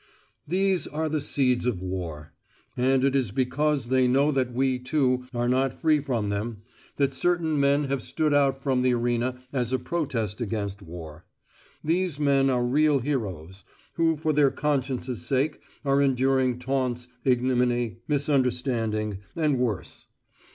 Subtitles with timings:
[0.47, 2.33] These are the seeds of war.
[2.75, 6.63] And it is because they know that we, too, are not free from them,
[6.95, 11.25] that certain men have stood out from the arena as a protest against war.
[11.83, 19.19] These men are real heroes, who for their conscience's sake are enduring taunts, ignominy, misunderstanding,
[19.35, 20.07] and worse.